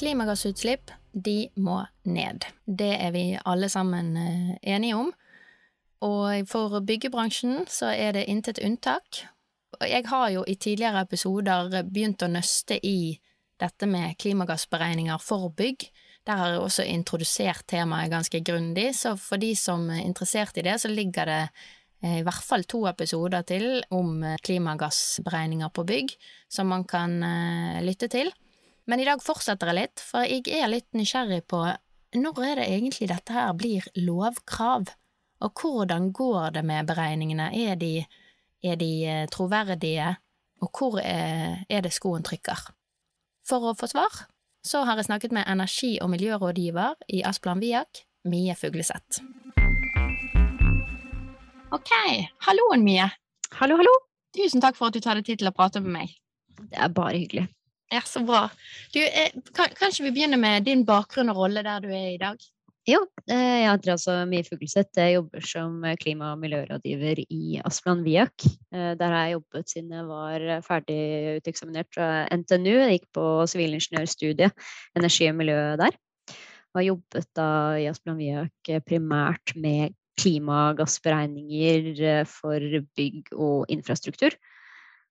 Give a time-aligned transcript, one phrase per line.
[0.00, 2.46] Klimagassutslipp, de må ned.
[2.64, 5.10] Det er vi alle sammen eh, enige om.
[6.06, 9.26] Og for byggebransjen så er det intet unntak.
[9.84, 13.12] Jeg har jo i tidligere episoder begynt å nøste i
[13.60, 15.90] dette med klimagassberegninger for bygg.
[16.24, 20.64] Der har jeg også introdusert temaet ganske grundig, så for de som er interessert i
[20.64, 25.90] det, så ligger det eh, i hvert fall to episoder til om eh, klimagassberegninger på
[25.92, 27.20] bygg, som man kan
[27.84, 28.32] lytte til.
[28.90, 31.62] Men i dag fortsetter jeg litt, for jeg er litt nysgjerrig på
[32.18, 34.88] når er det egentlig dette her blir lovkrav,
[35.46, 38.02] og hvordan går det med beregningene, er de,
[38.66, 38.90] er de
[39.30, 40.16] troverdige,
[40.58, 42.64] og hvor er, er det skoen trykker?
[43.46, 44.24] For å få svar
[44.66, 49.22] så har jeg snakket med energi- og miljørådgiver i Asplan Viak, Mie Fugleseth.
[51.70, 51.94] Ok,
[52.42, 53.06] halloen Mie.
[53.62, 53.94] Hallo, hallo.
[54.34, 56.20] Tusen takk for at du tar deg tid til å prate med meg.
[56.58, 57.46] Det er bare hyggelig.
[57.90, 58.48] Ja, Så bra.
[58.92, 62.38] Du, eh, kan, vi begynner med din bakgrunn og rolle der du er i dag?
[62.88, 64.94] Jo, eh, jeg heter altså Mie Fugleseth.
[64.96, 68.46] Jeg jobber som klima- og miljørådgiver i Asplan Viak.
[68.46, 72.78] Eh, der har jeg jobbet siden jeg var ferdig uteksaminert fra NTNU.
[72.78, 74.54] Jeg gikk på sivilingeniørstudiet
[74.96, 75.98] energi og miljø der.
[76.70, 82.60] Og har jobbet da i Asplan Viak primært med klimagassberegninger for
[82.96, 84.30] bygg og infrastruktur.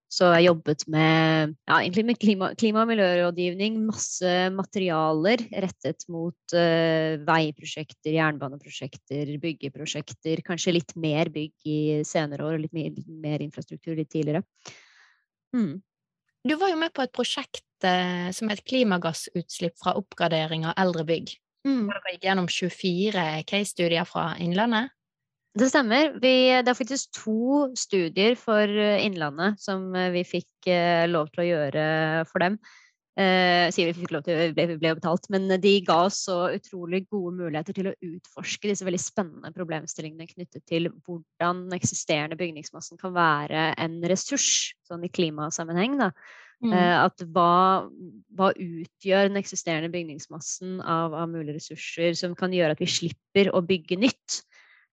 [0.10, 3.76] Så jeg jobbet med, ja, egentlig med klima, klima, og miljørådgivning.
[3.86, 10.42] Masse materialer rettet mot uh, veiprosjekter, jernbaneprosjekter, byggeprosjekter.
[10.48, 14.42] Kanskje litt mer bygg i senere år, og litt mer, mer infrastruktur litt tidligere.
[15.54, 15.78] Mm.
[16.50, 21.06] Du var jo med på et prosjekt uh, som het klimagassutslipp fra oppgradering av eldre
[21.06, 21.38] bygg.
[21.70, 21.86] Mm.
[21.86, 24.90] Du gikk gjennom 24 case-studier fra Innlandet.
[25.58, 26.12] Det stemmer.
[26.22, 31.32] Vi, det er faktisk to studier for eh, Innlandet som eh, vi fikk eh, lov
[31.34, 31.86] til å gjøre
[32.30, 32.60] for dem.
[33.20, 36.38] Eh, sier vi fikk lov til vi ble, ble betalt, men de ga oss så
[36.54, 43.02] utrolig gode muligheter til å utforske disse veldig spennende problemstillingene knyttet til hvordan eksisterende bygningsmassen
[43.02, 45.98] kan være en ressurs, sånn i klimasammenheng.
[46.00, 46.14] da.
[46.64, 46.74] Mm.
[46.76, 47.88] Eh, at hva,
[48.36, 53.52] hva, utgjør den eksisterende bygningsmassen av, av mulige ressurser som kan gjøre at vi slipper
[53.56, 54.42] å bygge nytt?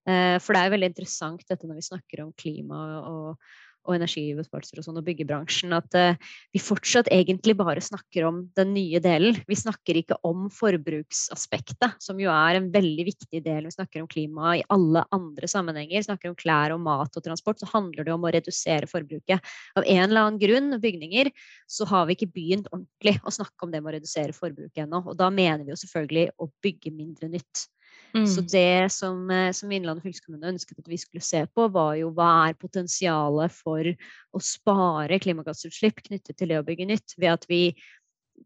[0.06, 3.48] Eh, for det er veldig interessant dette når vi snakker om klima og,
[3.86, 8.72] og energibesparelser og sånn, og byggebransjen, at uh, vi fortsatt egentlig bare snakker om den
[8.74, 9.38] nye delen.
[9.48, 13.68] Vi snakker ikke om forbruksaspektet, som jo er en veldig viktig del.
[13.68, 15.98] Vi snakker om klima i alle andre sammenhenger.
[16.00, 17.62] Vi snakker om klær og mat og transport.
[17.62, 19.54] Så handler det om å redusere forbruket.
[19.78, 21.30] Av en eller annen grunn, bygninger,
[21.70, 25.04] så har vi ikke begynt ordentlig å snakke om det med å redusere forbruket ennå.
[25.06, 27.68] Og da mener vi jo selvfølgelig å bygge mindre nytt.
[28.16, 28.26] Mm.
[28.30, 32.10] Så det som, eh, som Innlandet fylkeskommune ønsket at vi skulle se på, var jo
[32.16, 37.46] hva er potensialet for å spare klimagassutslipp knyttet til det å bygge nytt, ved at
[37.50, 37.62] vi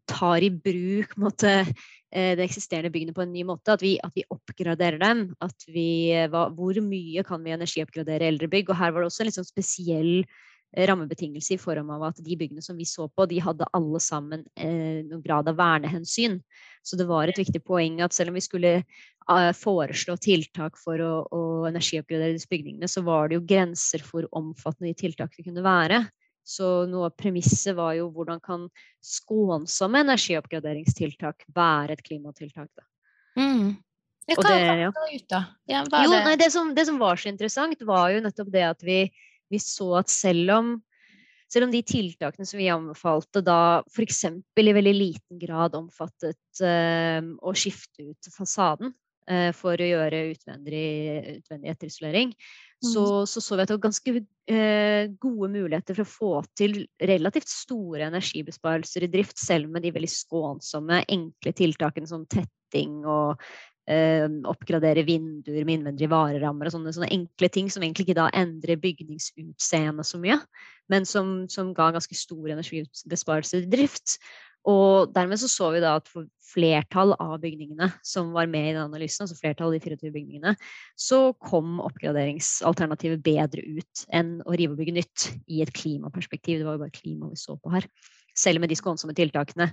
[0.09, 1.51] tar i bruk måtte,
[2.11, 3.75] eh, det eksisterende byggene på en ny måte.
[3.75, 5.25] At vi, at vi oppgraderer dem.
[5.41, 8.69] At vi, eh, hva, hvor mye kan vi energioppgradere eldre bygg?
[8.69, 10.25] Og her var det også en litt sånn spesiell
[10.77, 14.45] rammebetingelse i form av at de byggene som vi så på, de hadde alle sammen
[14.55, 16.39] eh, noen grad av vernehensyn.
[16.81, 21.03] Så det var et viktig poeng at selv om vi skulle eh, foreslå tiltak for
[21.03, 25.65] å, å energioppgradere disse bygningene, så var det jo grenser for omfattende de tiltakene kunne
[25.65, 26.05] være.
[26.47, 28.65] Så noe av premisset var jo hvordan kan
[29.05, 32.71] skånsomme energioppgraderingstiltak være et klimatiltak.
[32.73, 32.87] Da.
[33.37, 33.75] Mm.
[34.31, 34.37] Det,
[34.79, 34.87] ja.
[34.87, 35.41] ut, da?
[35.67, 36.11] Ja, jo.
[36.13, 39.03] Nei, det, som, det som var så interessant, var jo nettopp det at vi
[39.51, 40.71] vi så at selv om,
[41.51, 43.59] selv om de tiltakene som vi anbefalte da
[43.91, 44.23] f.eks.
[44.31, 48.93] i veldig liten grad omfattet uh, å skifte ut fasaden
[49.29, 50.85] uh, for å gjøre utvendig,
[51.41, 52.91] utvendig etterisolering, mm.
[52.93, 56.85] så, så, så vi at det var ganske uh, gode muligheter for å få til
[57.03, 63.41] relativt store energibesparelser i drift, selv med de veldig skånsomme, enkle tiltakene som tetting og
[63.89, 68.29] eh, oppgradere vinduer med innvendige varerammer og sånne, sånne, enkle ting som egentlig ikke da
[68.37, 70.37] endrer bygningsutseendet så mye,
[70.91, 74.19] men som, som ga ganske stor energibesparelse i drift.
[74.69, 78.73] Og dermed så, så vi da at for flertall av bygningene som var med i
[78.75, 80.53] den analysen, altså flertall av de 24 bygningene,
[80.99, 86.59] så kom oppgraderingsalternativet bedre ut enn å rive og bygge nytt i et klimaperspektiv.
[86.61, 87.87] Det var jo bare klima vi så på her.
[88.41, 89.71] Selv med de skånsomme tiltakene.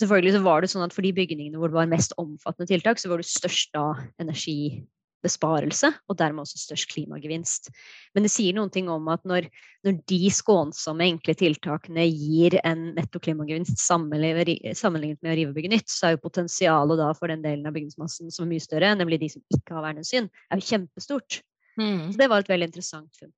[0.00, 3.00] Selvfølgelig så var det sånn at For de bygningene hvor det var mest omfattende tiltak,
[3.00, 3.86] så var det størst da
[4.22, 7.70] energibesparelse, og dermed også størst klimagevinst.
[8.16, 9.48] Men det sier noen ting om at når,
[9.86, 15.74] når de skånsomme, enkle tiltakene gir en netto klimagevinst sammenlignet med å rive og bygge
[15.76, 18.94] nytt, så er jo potensialet da for den delen av bygningsmassen som er mye større,
[18.98, 21.42] nemlig de som ikke har vernehensyn, er jo kjempestort.
[21.76, 22.12] Mm.
[22.12, 23.34] Så det var et veldig interessant funn.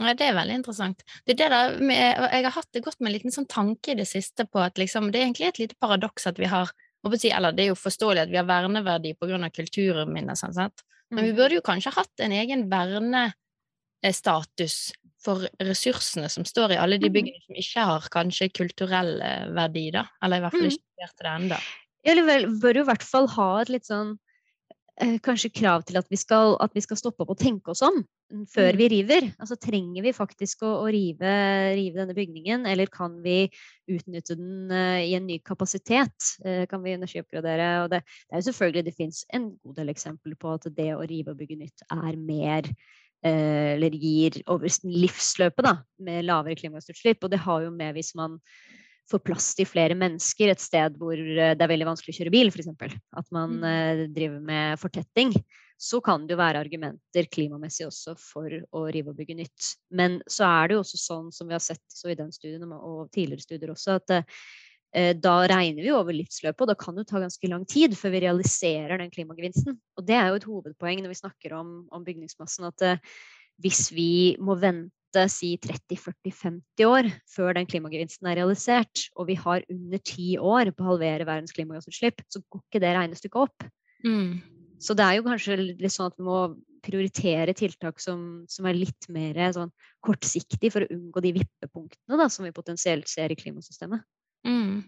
[0.00, 1.04] Ja, det er veldig interessant.
[1.22, 3.98] Det er det med, jeg har hatt det godt med en liten sånn tanke i
[4.00, 6.72] det siste på at liksom, det er egentlig et lite paradoks at vi har
[7.04, 9.36] eller det er jo forståelig at vi har verneverdi pga.
[9.52, 10.80] kulturminner, sånn, sant?
[11.12, 11.36] Men vi mm.
[11.36, 14.76] burde jo kanskje hatt en egen vernestatus
[15.24, 17.12] for ressursene som står i alle de mm.
[17.12, 19.20] byggene som ikke har kanskje kulturell
[19.52, 20.06] verdi, da.
[20.24, 20.72] Eller i hvert fall mm.
[20.72, 21.58] ikke gjort det ennå.
[22.04, 24.23] Eller vel, bør jo i hvert fall ha et litt sånn eh,
[25.24, 27.96] kanskje krav til at vi, skal, at vi, skal, stoppe opp og tenke oss om
[28.50, 28.78] før mm.
[28.78, 29.26] vi river.
[29.42, 31.32] Altså trenger vi faktisk å, å rive,
[31.74, 33.48] rive, denne bygningen, eller kan vi
[33.90, 36.14] utnytte den uh, i en ny kapasitet?
[36.44, 37.70] Uh, kan vi energioppgradere?
[37.84, 40.90] Og det, det er jo selvfølgelig det fins en god del eksempler på at det
[40.94, 45.76] å rive og bygge nytt er mer uh, eller gir over livsløpet da,
[46.06, 47.22] med lavere klimagassutslipp.
[47.22, 48.40] Og det har jo med hvis man
[49.10, 52.52] får plass til flere mennesker et sted hvor det er veldig vanskelig å kjøre bil,
[52.52, 52.70] f.eks.
[53.16, 54.08] At man mm.
[54.16, 55.34] driver med fortetting
[55.80, 59.72] så kan det jo være argumenter klimamessig også for å rive og bygge nytt.
[59.94, 62.70] Men så er det jo også sånn som vi har sett så i den studien
[62.76, 67.06] og tidligere studier også, at eh, da regner vi over livsløpet, og da kan det
[67.10, 69.78] ta ganske lang tid før vi realiserer den klimagevinsten.
[69.98, 73.16] Og det er jo et hovedpoeng når vi snakker om, om bygningsmassen, at eh,
[73.62, 74.12] hvis vi
[74.42, 74.94] må vente
[75.32, 80.84] si 30-40-50 år før den klimagevinsten er realisert, og vi har under ti år på
[80.84, 83.66] å halvere verdens klimagassutslipp, så går ikke det regnestykket opp.
[84.04, 84.42] Mm.
[84.82, 86.38] Så det er jo kanskje litt sånn at vi må
[86.84, 89.72] prioritere tiltak som, som er litt mer sånn
[90.04, 94.04] kortsiktig for å unngå de vippepunktene da, som vi potensielt ser i klimasystemet.
[94.46, 94.82] Mm.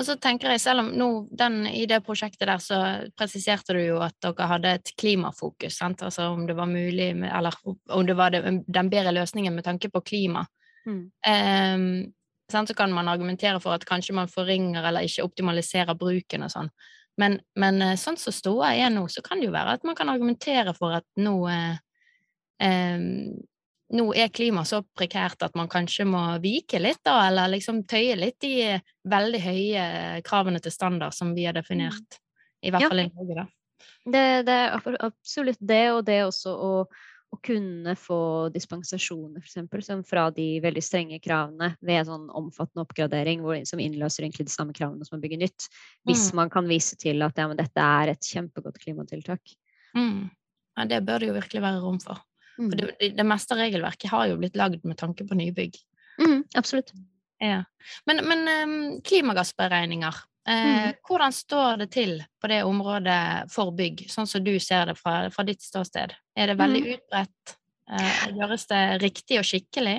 [0.00, 2.78] Og så tenker jeg, selv om nå den, I det prosjektet der så
[3.18, 5.76] presiserte du jo at dere hadde et klimafokus.
[5.80, 6.02] Sant?
[6.04, 9.64] Altså om det var mulig med, Eller om det var det, den bedre løsningen med
[9.64, 10.46] tanke på klima.
[10.86, 11.02] Mm.
[11.28, 12.14] Um,
[12.48, 16.70] så kan man argumentere for at kanskje man forringer eller ikke optimaliserer bruken og sånn.
[17.18, 19.96] Men, men eh, sånn som ståa er nå, så kan det jo være at man
[19.98, 21.80] kan argumentere for at nå eh,
[22.62, 23.02] eh,
[23.94, 28.16] nå er klimaet så prekært at man kanskje må vike litt, da, eller liksom tøye
[28.18, 29.84] litt de veldig høye
[30.26, 31.60] kravene til standard som vi har mm.
[31.62, 32.18] definert,
[32.60, 33.46] i hvert fall i Norge, da.
[34.08, 36.72] Det, det, er absolutt det, og det også å
[37.28, 43.58] å kunne få dispensasjoner eksempel, fra de veldig strenge kravene ved sånn omfattende oppgradering hvor,
[43.68, 45.68] som innløser egentlig de samme kravene som å bygge nytt.
[46.08, 46.38] Hvis mm.
[46.40, 49.54] man kan vise til at ja, dette er et kjempegodt klimatiltak.
[49.96, 50.30] Mm.
[50.78, 52.24] Ja, det bør det jo virkelig være rom for.
[52.58, 52.70] Mm.
[52.70, 55.78] For det, det, meste av regelverket har jo blitt lagd med tanke på nybygg.
[56.18, 56.90] Mm, absolutt.
[57.38, 57.62] Ja.
[58.10, 60.16] Men, men um, klimagassberegninger,
[60.48, 60.92] Eh, mm.
[61.04, 65.26] Hvordan står det til på det området for bygg, sånn som du ser det fra,
[65.32, 66.14] fra ditt ståsted?
[66.38, 66.92] Er det veldig mm.
[66.94, 67.56] utbredt?
[67.88, 69.98] Eh, gjøres det riktig og skikkelig?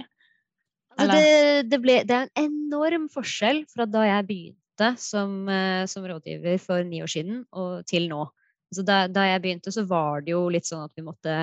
[1.00, 5.85] Altså det, det, ble, det, er en enorm forskjell fra da jeg begynte som, eh,
[5.91, 8.25] som rådgiver for ni år siden og til nå.
[8.74, 11.36] Så da, da, jeg begynte, så var det jo litt sånn at vi måtte,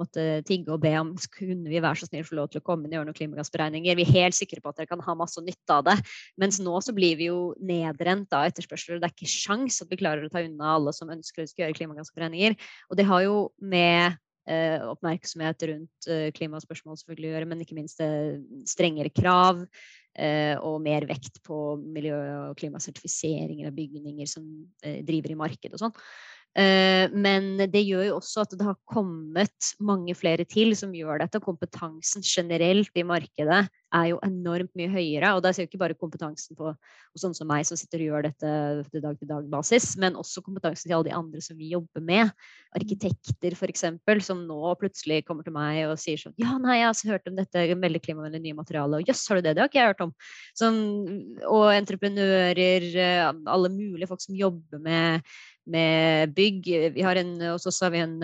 [0.00, 2.88] måtte tigge og be om kunne vi være så snill få lov til å komme
[2.88, 3.98] inn og gjøre noen klimagassberegninger.
[4.00, 5.96] Vi er helt sikre på at dere kan ha masse nytte av det.
[6.42, 8.98] Mens nå så blir vi jo nedrent av etterspørsel.
[8.98, 11.78] Det er ikke sjans at vi klarer å ta unna alle som ønsker å gjøre
[11.78, 12.58] klimagassberegninger.
[12.90, 14.18] Og det har jo med
[14.50, 19.62] eh, oppmerksomhet rundt eh, klimaspørsmål selvfølgelig å gjøre, men ikke minst eh, strengere krav.
[20.12, 24.44] Eh, og mer vekt på miljø- og klimasertifiseringer av bygninger som
[24.84, 25.94] eh, driver i marked og sånn.
[26.52, 31.22] Eh, men det gjør jo også at det har kommet mange flere til som gjør
[31.22, 31.40] dette.
[31.40, 35.32] Kompetansen generelt i markedet er jo enormt mye høyere.
[35.36, 36.72] Og da ser jo ikke bare kompetansen på
[37.18, 38.52] sånn som meg som sitter og gjør dette
[38.88, 42.32] til dag-til-dag-basis, men også kompetansen til alle de andre som vi jobber med.
[42.76, 43.86] Arkitekter f.eks.,
[44.26, 47.38] som nå plutselig kommer til meg og sier sånn Ja, nei, jeg har hørt om
[47.38, 49.00] dette veldig klimavennlige nye materialet.
[49.00, 49.56] Og jøss, har du det?
[49.56, 50.14] Det har ikke jeg hørt om.
[50.58, 50.78] Sånn,
[51.48, 55.32] og entreprenører, eh, alle mulige folk som jobber med
[55.66, 56.68] med bygg.
[56.94, 58.22] Vi har en, og så har vi en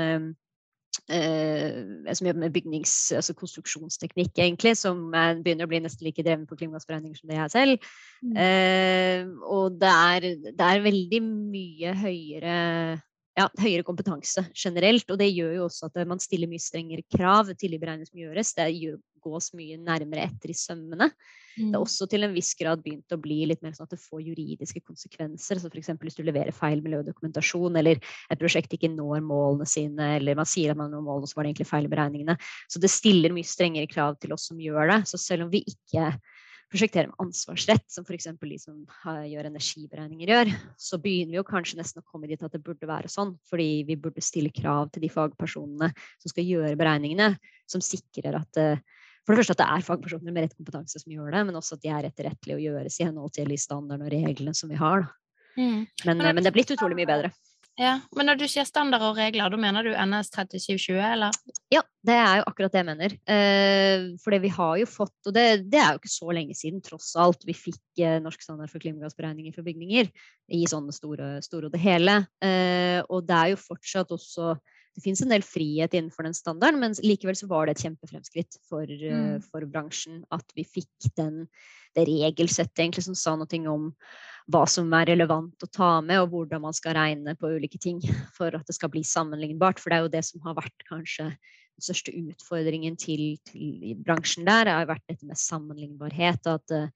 [1.11, 6.23] eh, som jobber med bygnings- altså konstruksjonsteknikk, egentlig, som er, begynner å bli nesten like
[6.25, 7.91] dreven på klimagassberegninger som det er selv.
[8.23, 8.37] Mm.
[8.45, 12.57] Eh, og det er, det er, veldig mye høyere
[13.39, 15.09] ja, høyere kompetanse generelt.
[15.13, 18.23] Og det gjør jo også at man stiller mye strengere krav til de beregningene som
[18.23, 18.55] gjøres.
[18.59, 18.69] Det
[19.23, 21.11] gås mye nærmere etter i sømmene.
[21.59, 21.71] Mm.
[21.73, 24.01] Det er også til en viss grad begynt å bli litt mer sånn at det
[24.03, 25.61] får juridiske konsekvenser.
[25.61, 25.91] Så f.eks.
[26.03, 30.75] hvis du leverer feil miljødokumentasjon, eller et prosjekt ikke når målene sine, eller man sier
[30.75, 32.39] at man når målene, så var det egentlig feil i beregningene.
[32.71, 35.01] Så det stiller mye strengere krav til oss som gjør det.
[35.11, 36.13] Så selv om vi ikke
[36.69, 38.29] prosjektere med ansvarsrett, som f.eks.
[38.41, 38.83] de som
[39.25, 42.89] gjør energiberegninger gjør, så begynner vi jo kanskje nesten å komme dit at det burde
[42.89, 43.35] være sånn.
[43.49, 47.33] Fordi vi burde stille krav til de fagpersonene som skal gjøre beregningene,
[47.69, 48.85] som sikrer at eh,
[49.29, 51.77] for det første at det er fagpersoner med rett kompetanse som gjør det, men også
[51.77, 54.79] at de er etterrettelige å gjøres i henhold til de standardene og reglene som vi
[54.81, 55.05] har.
[55.59, 55.83] Mm.
[56.07, 57.33] Men, men, det er blitt utrolig mye bedre.
[57.79, 61.37] Ja, Men når du sier standarder og regler, da mener du NS 3720, eller?
[61.71, 63.13] Ja, det er jo akkurat det jeg mener.
[63.31, 66.83] Eh, for vi har jo fått, og det, det, er jo ikke så lenge siden,
[66.83, 70.11] tross alt, vi fikk eh, norsk standard for klimagassberegninger for bygninger
[70.59, 72.19] i sånne store, store og det hele.
[72.43, 74.57] Eh, og det er jo fortsatt også
[74.99, 78.57] det finnes en del frihet innenfor den standarden, men likevel så var det et kjempefremskritt
[78.67, 79.45] for, mm.
[79.47, 81.45] for bransjen at vi fikk den,
[81.95, 83.93] det regelsettet egentlig som sa noe om
[84.53, 88.01] hva som er relevant å ta med, og hvordan man skal regne på ulike ting
[88.37, 89.81] for at det skal bli sammenlignbart.
[89.83, 94.49] For det er jo det som har vært kanskje den største utfordringen til, til bransjen
[94.49, 96.47] der, har vært dette med sammenlignbarhet.
[96.49, 96.91] og at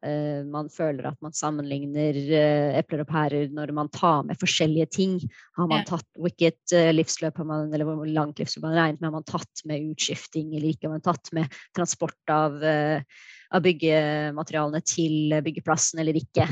[0.00, 4.88] Uh, man føler at man sammenligner uh, epler og pærer når man tar med forskjellige
[4.96, 5.18] ting.
[5.58, 9.10] Har man tatt hvilket uh, livsløp har man, eller hvor langt livsløp man regnet med?
[9.10, 10.88] Har man tatt med utskifting eller ikke?
[10.88, 16.48] Har man tatt med transport av, av byggematerialene til byggeplassen eller ikke?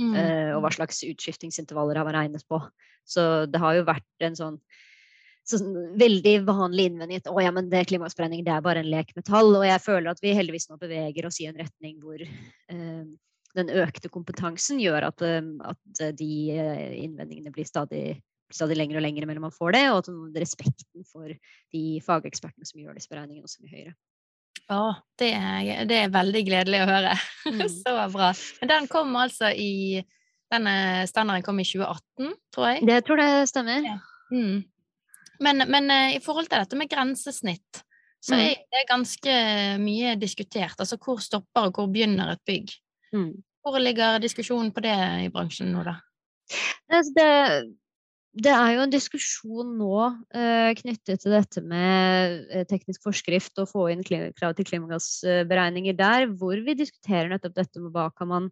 [0.00, 0.14] Mm.
[0.16, 2.60] Uh, og hva slags utskiftingsintervaller har man regnet på.
[3.08, 4.58] Så det har jo vært en sånn,
[5.48, 9.12] sånn veldig vanlig innvending at å ja, men det klimaspredning det er bare en lek
[9.16, 9.52] med tall.
[9.58, 13.04] Og jeg føler at vi heldigvis nå beveger oss i en retning hvor eh,
[13.58, 16.32] den økte kompetansen gjør at, uh, at de
[17.02, 18.20] innvendingene blir stadig,
[18.54, 21.34] stadig lengre og lengre mellom man får det, og at respekten for
[21.74, 23.98] de fagekspertene som gjør disse beregningene, også mye høyere.
[24.70, 24.80] Å,
[25.18, 27.18] det er, det er veldig gledelig å høre.
[27.50, 27.64] Mm.
[27.72, 28.28] Så bra.
[28.60, 30.02] Men den kom altså i
[30.52, 32.82] Denne standarden kom i 2018, tror jeg.
[32.86, 33.86] Det tror jeg stemmer.
[33.86, 33.96] Ja.
[34.34, 34.60] Mm.
[35.40, 37.82] Men, men, eh, i forhold til dette med grensesnitt,
[38.20, 38.42] så mm.
[38.44, 39.36] er det ganske
[39.80, 40.76] mye diskutert.
[40.76, 42.74] Altså hvor stopper og hvor begynner et bygg?
[43.14, 43.30] Mm.
[43.62, 45.96] Hvor ligger diskusjonen på det i bransjen nå, da?
[46.90, 47.24] Det,
[48.30, 49.94] det er jo en diskusjon nå
[50.38, 56.28] eh, knyttet til dette med eh, teknisk forskrift og få inn krav til klimagassberegninger der,
[56.38, 58.46] hvor vi diskuterer nettopp dette med hva kan man,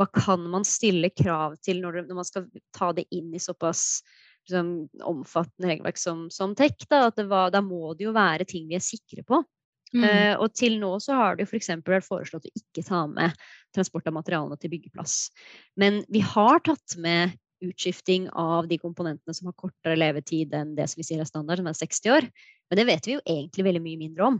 [0.00, 3.42] hva kan man stille krav til når, det, når, man skal ta det inn i
[3.42, 4.02] såpass
[4.48, 4.72] liksom,
[5.06, 6.74] omfattende regelverk som, som tech.
[6.90, 9.44] Da, var, da, må det jo være ting vi er sikre på.
[9.90, 10.04] Mm.
[10.06, 11.70] Uh, og til nå så har det jo f.eks.
[11.82, 13.34] For vært foreslått å ikke ta med
[13.74, 15.16] transport av materialene til byggeplass.
[15.78, 17.34] Men vi har tatt med
[17.64, 21.60] utskifting av de komponentene som har kortere levetid enn det som vi sier er standard,
[21.60, 22.28] som er 60 år.
[22.70, 24.38] Men det vet vi jo egentlig veldig mye mindre om.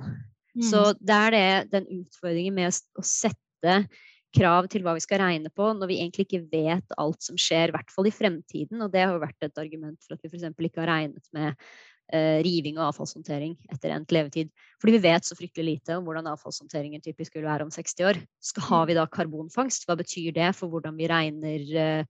[0.57, 0.65] Mm.
[0.67, 3.77] Så det er det, den utfordringen med å sette
[4.37, 7.71] krav til hva vi skal regne på, når vi egentlig ikke vet alt som skjer,
[7.71, 8.83] i hvert fall i fremtiden.
[8.85, 10.53] Og det har jo vært et argument for at vi f.eks.
[10.55, 11.51] ikke har regnet med
[12.15, 14.53] uh, riving og avfallshåndtering etter endt levetid.
[14.83, 18.23] Fordi vi vet så fryktelig lite om hvordan avfallshåndteringen typisk vil være om 60 år.
[18.39, 18.91] Skal, har mm.
[18.93, 19.89] vi da karbonfangst?
[19.89, 22.05] Hva betyr det for hvordan vi regner Eh,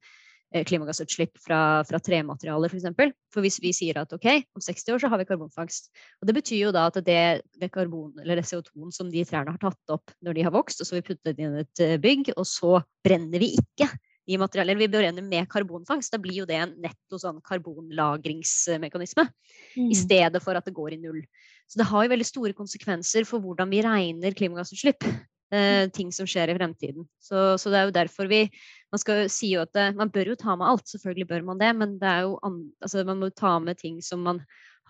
[0.50, 2.74] klimagassutslipp fra, fra trematerialer, f.eks.
[2.74, 3.12] For, eksempel.
[3.30, 4.26] for hvis vi sier at ok,
[4.56, 5.90] om 60 år så har vi karbonfangst.
[6.20, 7.22] Og det betyr jo da at det,
[7.60, 10.82] det karbon, eller det CO2-en som de trærne har tatt opp når de har vokst,
[10.82, 13.90] og så vi puttet det inn i et eh, bygg, og så brenner vi ikke
[14.30, 14.78] i materialer.
[14.78, 16.12] Vi brenner med karbonfangst.
[16.12, 19.26] Da blir jo det en netto sånn karbonlagringsmekanisme.
[19.76, 19.88] Mm.
[19.90, 21.22] I stedet for at det går i null.
[21.70, 25.06] Så det har jo veldig store konsekvenser for hvordan vi regner klimagassutslipp.
[25.50, 27.06] Eh, ting som skjer i fremtiden.
[27.18, 28.44] Så, så, det er jo derfor vi
[28.90, 31.60] Man skal si jo at det, man bør jo ta med alt, selvfølgelig bør man
[31.60, 34.40] det, men det er jo altså man må ta med ting som man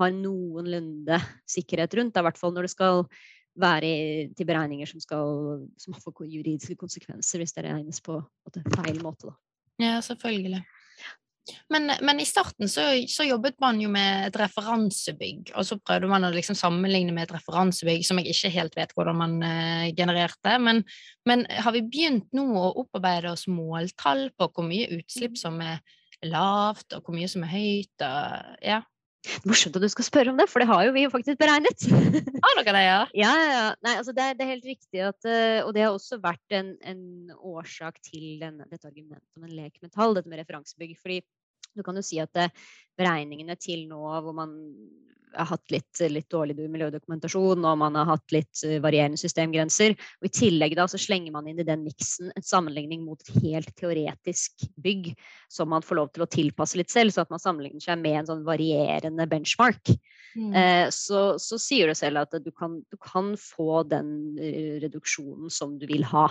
[0.00, 2.16] har noenlunde sikkerhet rundt.
[2.16, 3.04] I hvert fall når det skal
[3.60, 3.92] være
[4.36, 9.28] til beregninger som, skal, som får juridiske konsekvenser hvis det regnes på, på feil måte.
[9.28, 9.36] Da.
[9.84, 10.62] Ja, selvfølgelig.
[11.72, 16.10] Men, men, i starten så, så, jobbet man jo med et referansebygg, og så prøvde
[16.10, 19.86] man å liksom sammenligne med et referansebygg som jeg ikke helt vet hvordan man uh,
[19.96, 20.56] genererte.
[20.62, 20.84] Men,
[21.28, 25.42] men, har vi begynt nå å opparbeide oss måltall på hvor mye utslipp mm.
[25.42, 25.80] som er
[26.28, 27.94] lavt, og hvor mye som er høyt?
[28.06, 28.82] Og, ja.
[29.44, 31.84] Morsomt at du skal spørre om det, for det har jo vi faktisk beregnet.
[32.44, 33.00] Har dere det, ja?
[33.20, 33.66] Ja, ja.
[33.84, 36.56] Nei, altså det, er, det, er, helt riktig at eh, Og det har også vært
[36.56, 37.02] en, en
[37.36, 40.96] årsak til den, dette argumentet om en lek med tall, dette med referansebygg.
[41.02, 41.20] fordi
[41.76, 42.48] du kan jo si at det,
[42.98, 44.56] beregningene til nå hvor man
[45.34, 49.94] har hatt litt, litt dårlig miljødokumentasjon, og man har hatt litt eh, varierende systemgrenser.
[50.20, 53.42] Og I tillegg da så slenger man inn i den miksen en sammenligning mot et
[53.44, 55.12] helt teoretisk bygg
[55.52, 58.22] som man får lov til å tilpasse litt selv, så at man sammenligner seg med
[58.22, 59.92] en sånn varierende benchmark.
[60.36, 60.52] Mm.
[60.54, 64.38] Eh, så, så, sier du selv at du kan, du kan få den
[64.82, 66.28] reduksjonen som du vil ha.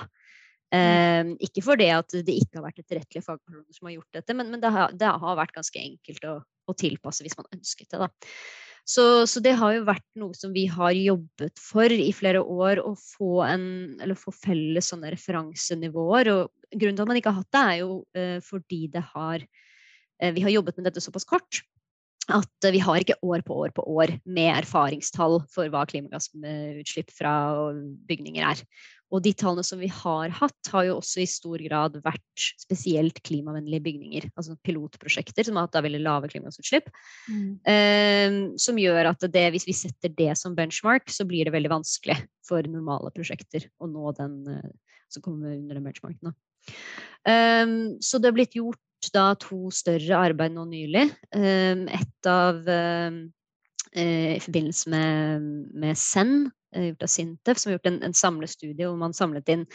[0.69, 4.51] Eh, ikke fordi at det ikke har vært etterrettelige fagpersoner som har gjort dette, men,
[4.53, 8.01] men det, har, det, har, vært ganske enkelt å, å tilpasse hvis man ønsket det.
[8.03, 8.09] Da.
[8.87, 12.81] Så, så, det har jo vært noe som vi har jobbet for i flere år,
[12.83, 13.65] å få, en,
[14.17, 16.31] få felles sånne referansenivåer.
[16.33, 19.43] Og grunnen til at man ikke har hatt det, er jo eh, fordi det har
[19.43, 21.63] eh, Vi har jobbet med dette såpass kort
[22.29, 27.33] at vi har ikke år på år på år med erfaringstall for hva klimagassutslipp fra
[28.09, 28.61] bygninger er.
[29.09, 33.21] Og de tallene som vi har hatt, har jo også i stor grad vært spesielt
[33.25, 34.27] klimavennlige bygninger.
[34.35, 36.91] Altså pilotprosjekter som har hatt da veldig lave klimagassutslipp.
[37.29, 37.47] Mm.
[37.73, 41.73] Eh, som gjør at det, hvis vi setter det som benchmark, så blir det veldig
[41.73, 44.69] vanskelig for normale prosjekter å nå den eh,
[45.09, 46.37] som kommer under den benchmarken.
[47.25, 47.65] Eh,
[48.05, 51.07] så det er blitt gjort da to større arbeid nå nylig.
[51.33, 53.19] Ehm, et av eh,
[53.95, 55.45] i forbindelse med,
[55.81, 59.49] med SEND, Eh, gjort av Sintef, som har gjort en, en samlestudie hvor man samlet
[59.53, 59.65] inn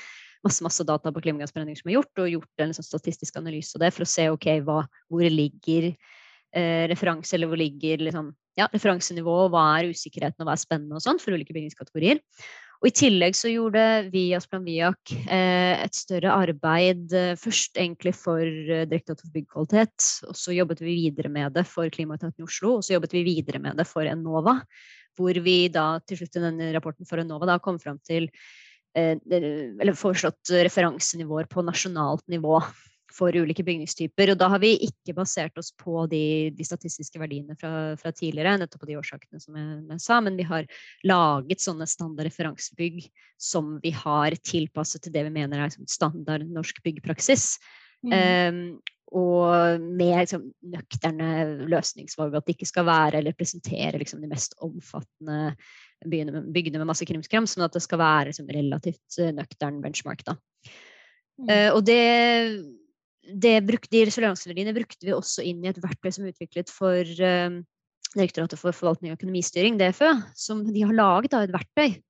[0.45, 3.87] masse, masse data på klimagassbrenninger som er gjort, og gjort en liksom, statistisk analyse av
[3.87, 4.83] det for å se ok, hva,
[5.13, 10.59] hvor ligger eh, referanse, eller hvor ligger liksom, ja, referansenivået, hva er usikkerheten, og hva
[10.59, 12.21] er spennende og sånn for ulike bygningskategorier.
[12.83, 13.83] Og I tillegg så gjorde
[14.13, 19.37] vi i Asplan Viak eh, et større arbeid eh, først egentlig for eh, Direktoratet for
[19.39, 23.17] byggkvalitet, og så jobbet vi videre med det for Klimaetaten i Oslo, og så jobbet
[23.17, 24.59] vi videre med det for Enova
[25.17, 28.31] hvor vi da til slutt i denne rapporten for Enova da kom fram til
[28.97, 32.59] eh, eller foreslått referansenivåer på nasjonalt nivå
[33.15, 34.33] for ulike bygningstyper.
[34.33, 38.57] Og da har vi ikke basert oss på de, de statistiske verdiene fra, fra, tidligere,
[38.61, 40.67] nettopp på de årsakene som jeg, jeg, sa, men vi har
[41.07, 43.05] laget sånne standard referansebygg
[43.41, 47.55] som vi har tilpasset til det vi mener er standard norsk byggpraksis.
[48.05, 48.13] Mm.
[48.13, 48.59] Um,
[49.13, 52.37] og med liksom, nøkterne løsningsvalg.
[52.39, 55.55] At det ikke skal være eller presentere liksom, de mest omfattende
[56.05, 60.25] med, bygdene med masse krimskrams, men at det skal være liksom, relativt uh, nøktern benchmark.
[60.27, 60.39] Da.
[61.39, 61.51] Mm.
[61.51, 62.01] Uh, og det,
[63.45, 67.15] det bruk, de referanseverdiene brukte vi også inn i et verktøy som er utviklet for
[67.25, 67.63] uh,
[68.15, 72.03] Direktoratet for forvaltning og økonomistyring, DFØ, som de har laget av et verktøy eh,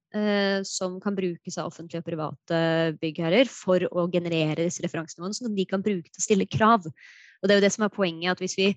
[0.69, 2.59] som kan brukes av offentlige og private
[3.01, 6.87] byggherrer for å generere disse referansenivåene, som at de kan bruke til å stille krav.
[6.87, 8.69] Og det er jo det som er poenget, at hvis vi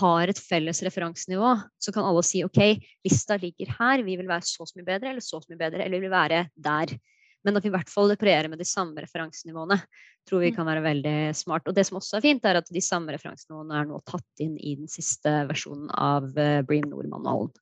[0.00, 2.60] har et felles referansenivå, så kan alle si OK,
[3.06, 6.06] lista ligger her, vi vil være så mye bedre, eller så mye bedre, eller vi
[6.06, 6.94] vil være der.
[7.46, 9.78] Men at vi i hvert fall opererer med de samme referansenivåene,
[10.28, 10.56] tror vi mm.
[10.58, 11.68] kan være veldig smart.
[11.68, 14.58] Og det som også er fint, er at de samme referansenivåene er nå tatt inn
[14.58, 17.52] i den siste versjonen av uh, Bream Nord-manualen.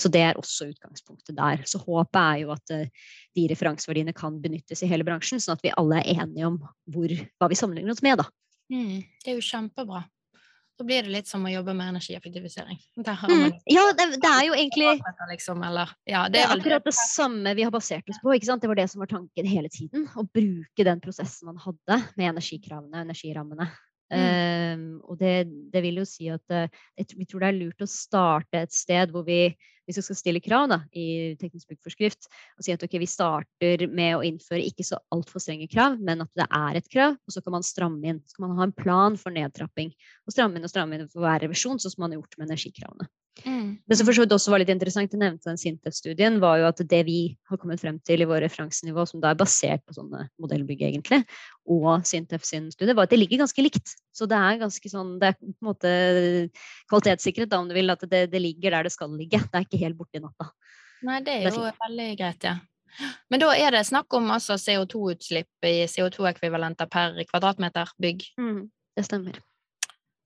[0.00, 1.62] Så det er også utgangspunktet der.
[1.68, 5.64] Så håpet er jo at uh, de referanseverdiene kan benyttes i hele bransjen, sånn at
[5.64, 6.58] vi alle er enige om
[6.90, 8.26] hvor, hva vi sammenligner oss med, da.
[8.72, 10.02] Mm, det er jo kjempebra.
[10.82, 12.78] Så blir det litt som å jobbe med energieffektivisering.
[12.98, 14.96] Mm, ja, det, det, er jo egentlig
[15.30, 18.34] liksom, eller, ja, det, er akkurat det samme vi har basert oss på.
[18.34, 20.08] Det var det som var tanken hele tiden.
[20.18, 23.68] Å bruke den prosessen man hadde med energikravene, energirammene.
[24.12, 24.72] Mm.
[24.72, 25.36] Um, og det,
[25.72, 26.66] det, vil jo si at uh,
[27.16, 29.54] vi tror det er lurt å starte et sted hvor vi
[29.86, 33.86] hvis vi skal stille krav da, i teknisk byggforskrift, og si at okay, vi starter
[33.90, 37.34] med å innføre ikke så altfor strenge krav, men at det er et krav, og
[37.34, 38.20] så kan man stramme inn.
[38.28, 39.90] Så kan man ha en plan for nedtrapping.
[40.26, 42.50] Og stramme inn og stramme inn for hver revisjon, sånn som man har gjort med
[42.50, 43.10] energikravene.
[43.46, 43.78] Mm.
[43.88, 46.66] Det som for så vidt også var litt interessant, jeg nevnte den Sintef-studien, var jo
[46.68, 47.18] at det vi
[47.48, 51.22] har kommet frem til i vår referansenivå, som da er basert på sånne modellbygg, egentlig,
[51.72, 53.94] og Sintef sin studie, var at det ligger ganske likt.
[54.14, 55.94] Så det er ganske sånn, det er på en måte
[56.92, 59.40] kvalitetssikret, da, om du vil, at det, det ligger der det skal ligge.
[59.48, 60.50] Det er ikke helt borte i natta.
[61.02, 62.58] Nei, det er jo det er veldig greit, ja.
[63.32, 68.26] Men da er det snakk om altså CO2-utslipp i CO2-ekvivalenter per kvadratmeter bygg?
[68.36, 68.66] Mm,
[68.98, 69.40] det stemmer.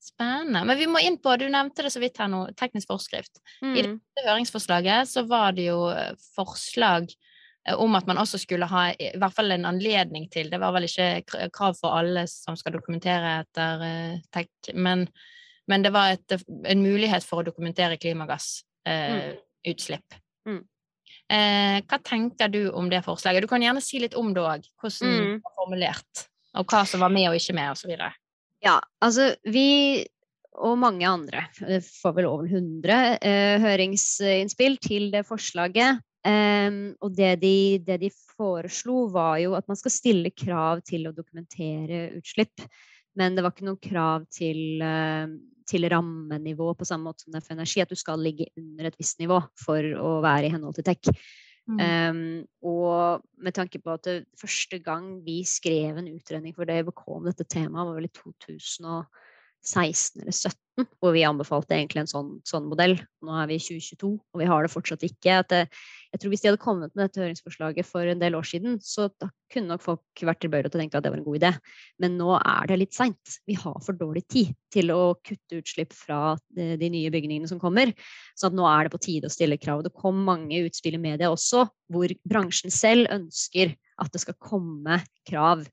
[0.07, 0.61] Spennende.
[0.65, 3.41] Men vi må inn på, du nevnte det så vidt her nå, teknisk forskrift.
[3.59, 3.75] Mm.
[3.75, 7.11] I dette høringsforslaget så var det jo eh, forslag
[7.67, 10.73] eh, om at man også skulle ha i hvert fall en anledning til Det var
[10.77, 15.09] vel ikke krav for alle som skal dokumentere etter uh, tech, men,
[15.67, 20.09] men, det var et, en mulighet for å dokumentere klimagassutslipp.
[20.47, 20.63] Uh, mm.
[21.35, 23.43] uh, hva tenker du om det forslaget?
[23.43, 25.35] Du kan gjerne si litt om det òg, hvordan mm.
[25.35, 26.15] det var formulert,
[26.55, 27.91] og hva som var med og ikke med, osv.
[28.67, 30.03] Ja, altså vi
[30.57, 36.01] og mange andre eh, får vel over 100 eh, høringsinnspill til det forslaget.
[36.27, 41.07] Eh, og det de, det de, foreslo, var jo at man skal stille krav til
[41.09, 42.65] å dokumentere utslipp.
[43.17, 45.25] Men det var ikke noe krav til, uh,
[45.65, 48.91] til rammenivå på samme måte som det er for energi, at du skal ligge under
[48.91, 51.09] et visst nivå for å være i henhold til TEK.
[51.67, 51.81] Mm.
[51.83, 52.19] Um,
[52.63, 57.27] og med tanke på at det første gang vi skrev en utredning for DBK om
[57.27, 58.13] dette temaet, var vel i
[59.67, 60.63] 2016 eller 2017
[61.01, 62.97] hvor vi anbefalte egentlig en sånn, sånn, modell.
[63.25, 65.39] Nå er vi i 2022, og vi har det fortsatt ikke.
[65.49, 65.63] Det,
[66.13, 69.09] jeg tror Hvis de hadde kommet med dette høringsforslaget for en del år siden, så
[69.53, 71.53] kunne nok folk vært tilbøyelige til å tenke at det var en god idé.
[72.03, 73.39] Men nå er det litt seint.
[73.49, 77.63] Vi har for dårlig tid til å kutte utslipp fra de, de nye bygningene som
[77.63, 77.95] kommer.
[78.37, 79.85] Så nå er det på tide å stille krav.
[79.87, 85.01] Det kom mange utspill i media også hvor bransjen selv ønsker at det skal komme
[85.29, 85.65] krav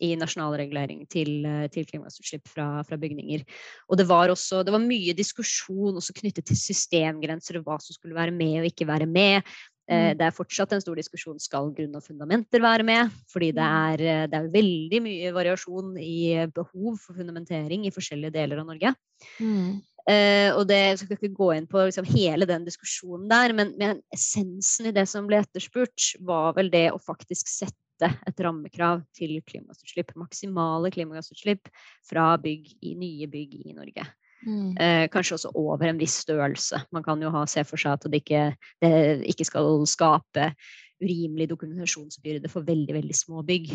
[0.00, 3.44] i nasjonal regulering til, eh, til klimagassutslipp fra, fra, bygninger.
[3.88, 7.96] Og det var også det var mye diskusjon også knyttet til systemgrenser og hva som
[7.96, 9.44] skulle være med og ikke være med.
[9.90, 10.18] Eh, mm.
[10.18, 13.12] Det er fortsatt en stor diskusjon skal grunn og fundamenter være med.
[13.32, 13.76] Fordi det mm.
[13.90, 18.70] er, eh, det er veldig mye variasjon i behov for fundamentering i forskjellige deler av
[18.72, 18.94] Norge.
[19.42, 19.80] Mm.
[20.08, 23.74] Uh, og det, jeg skal ikke gå inn på liksom, hele den diskusjonen der, men,
[23.78, 28.42] men, essensen i det som ble etterspurt, var vel det å faktisk sette sette et
[28.44, 30.14] rammekrav til klimagassutslipp.
[30.18, 31.70] Maksimale klimagassutslipp
[32.06, 34.06] fra bygg i nye bygg i Norge.
[34.46, 34.72] Mm.
[34.80, 36.80] Eh, kanskje også over en viss størrelse.
[36.94, 38.44] Man kan jo ha, se for seg at det ikke,
[38.80, 38.92] det
[39.28, 40.52] ikke skal skape
[41.00, 43.72] urimelig dokumentasjonsbyrde for veldig, veldig små bygg.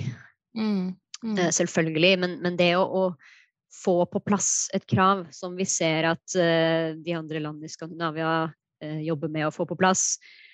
[0.57, 0.95] Mm.
[1.21, 1.37] Mm.
[1.37, 2.13] Eh, selvfølgelig.
[2.21, 3.41] Men, men det å, å,
[3.75, 8.29] få på plass et krav som vi ser at uh, de andre landene i Skandinavia
[8.47, 10.44] uh, jobber med å få på plass, Eh,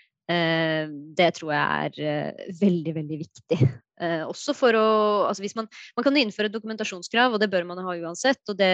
[1.18, 3.58] det tror jeg er eh, veldig, veldig viktig.
[4.02, 4.86] Eh, også for å
[5.28, 5.68] altså hvis man,
[5.98, 8.42] man kan innføre dokumentasjonskrav, og det bør man ha uansett.
[8.58, 8.72] Det,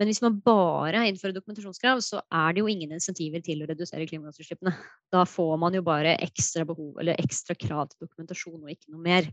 [0.00, 4.06] men hvis man bare innfører dokumentasjonskrav, så er det jo ingen insentiver til å redusere
[4.10, 4.74] klimagassutslippene.
[5.14, 9.02] Da får man jo bare ekstra behov eller ekstra krav til dokumentasjon og ikke noe
[9.04, 9.32] mer.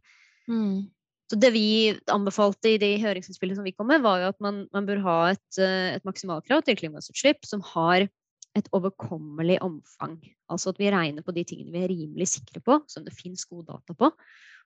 [0.50, 0.90] Mm.
[1.32, 1.68] Så det vi
[2.12, 5.20] anbefalte i de høringsinnspillene som vi kom med, var jo at man, man bør ha
[5.32, 8.10] et, et maksimalkrav til klimagassutslipp som har
[8.58, 10.18] et overkommelig omfang.
[10.52, 13.46] Altså at vi regner på de tingene vi er rimelig sikre på, som det fins
[13.48, 14.12] gode data på.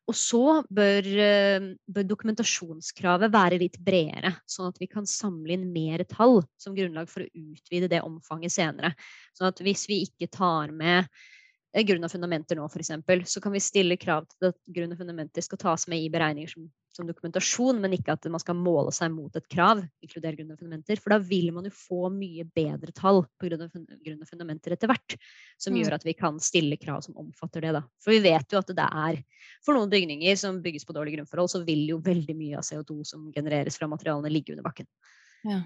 [0.05, 5.71] Og så bør, eh, bør, dokumentasjonskravet være litt bredere, sånn at vi kan samle inn
[5.73, 8.93] mer tall som grunnlag for å utvide det omfanget senere.
[9.33, 11.09] Sånn at hvis vi ikke tar med
[11.83, 12.91] grunn og fundamenter nå, f.eks.,
[13.27, 16.53] så kan vi stille krav til at grunn og fundamenter skal tas med i beregninger
[16.53, 20.53] som, som, dokumentasjon, men ikke at man skal måle seg mot et krav, inkludere grunn
[20.55, 21.01] og fundamenter.
[21.03, 24.77] For da vil man jo få mye bedre tall på grunn og, grunn og fundamenter
[24.77, 25.17] etter hvert,
[25.59, 25.81] som mm.
[25.81, 27.75] gjør at vi kan stille krav som omfatter det.
[27.75, 27.85] da.
[28.03, 29.23] For vi vet jo at det er
[29.65, 33.01] for noen bygninger som bygges på dårlige grunnforhold, så vil jo veldig mye av CO2
[33.11, 34.87] som genereres fra materialene, ligge under bakken.
[35.45, 35.63] Ja.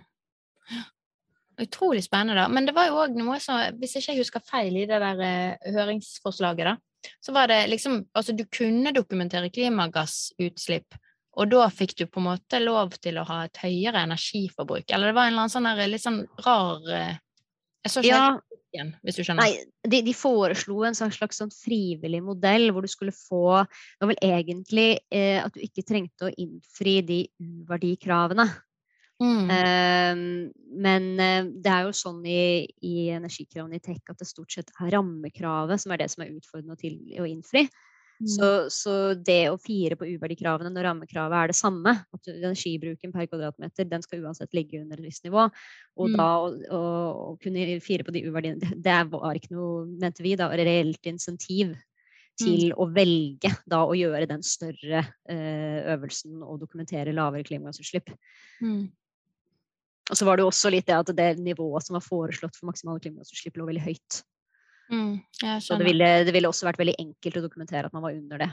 [1.59, 2.41] Utrolig spennende.
[2.41, 2.47] da.
[2.47, 5.19] Men det var jo òg noe som, hvis ikke jeg husker feil i det der
[5.19, 10.97] uh, høringsforslaget, da, så var det liksom Altså, du kunne dokumentere klimagassutslipp,
[11.39, 14.89] og da fikk du på en måte lov til å ha et høyere energiforbruk.
[14.89, 17.17] Eller det var en eller annen sånn der, litt sånn rar uh,
[17.85, 18.29] Jeg så ikke ja.
[18.69, 19.47] Igjen, hvis du skjønner.
[19.47, 24.03] Nei, de, de foreslo en slags, slags sånn frivillig modell hvor du skulle få Det
[24.03, 28.45] var vel egentlig eh, at du ikke trengte å innfri de uverdikravene.
[29.19, 29.49] Mm.
[29.51, 34.55] Uh, men uh, det er jo sånn i, i energikravene i TEK at det stort
[34.55, 37.65] sett er rammekravet som er det som er utfordrende til å innfri.
[38.19, 38.27] Mm.
[38.27, 43.29] Så, så, det å fire på uverdikravene når rammekravet er det samme, at energibruken per
[43.31, 46.17] kvadratmeter den skal uansett ligge under et visst nivå, og mm.
[46.19, 46.81] da å, å,
[47.29, 51.07] å, kunne fire på de uverdiene, det, det var ikke noe, mente vi, da, reelt
[51.07, 51.77] insentiv
[52.39, 52.75] til mm.
[52.75, 58.11] å velge da å gjøre den større uh, øvelsen og dokumentere lavere klimagassutslipp.
[58.59, 58.89] Mm.
[60.09, 62.69] Og så var det jo også litt det at det nivået som var foreslått for
[62.71, 64.21] maksimale klimagassutslipp, lå veldig høyt.
[64.89, 65.19] Mm,
[65.61, 68.41] så det ville, det ville, også vært veldig enkelt å dokumentere at man var under
[68.41, 68.49] det.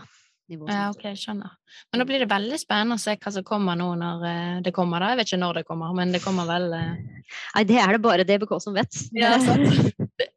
[0.47, 1.55] Nivået ja, ok, skjønner.
[1.91, 4.73] Men da blir det veldig spennende å se hva som kommer nå når eh, det
[4.77, 5.03] kommer.
[5.03, 5.09] da.
[5.11, 6.93] Jeg vet ikke når det kommer, men det kommer vel eh...
[7.57, 9.01] Nei, det er det bare DBK som vet.
[9.17, 9.35] Ja,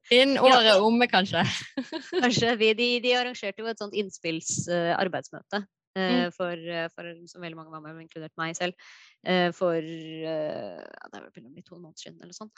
[0.09, 0.79] Innen året ja.
[0.81, 1.43] omme, kanskje.
[2.23, 2.55] kanskje.
[2.57, 5.67] Vi, de, de, arrangerte jo et sånt innspillsarbeidsmøte uh,
[5.99, 6.35] mm.
[6.35, 8.91] for, for, som veldig mange var med, inkludert meg selv.
[9.27, 12.51] Eh, for eh, ja, det er vel to måneder siden eller sånn.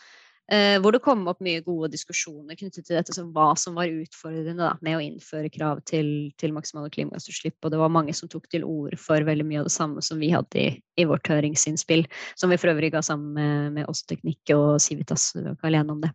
[0.51, 3.87] Eh, hvor det kom opp mye gode diskusjoner knyttet til dette, som hva som var
[3.87, 6.09] utfordrende da, med å innføre krav til,
[6.41, 7.55] til maksimale klimagassutslipp.
[7.63, 10.19] Og det var mange som tok til orde for veldig mye av det samme som
[10.19, 12.03] vi hadde i, i vårt høringsinnspill.
[12.35, 15.29] Som vi for øvrig ga sammen med, med oss Teknikk og Civitas.
[15.37, 16.11] Vi var ikke alene om det.